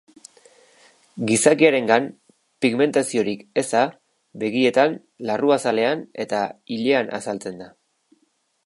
[1.31, 2.07] Gizakiarengan
[2.65, 3.85] pigmentaziorik eza
[4.45, 4.97] begietan,
[5.31, 6.43] larruazalean eta
[6.79, 7.73] ilean azaltzen da.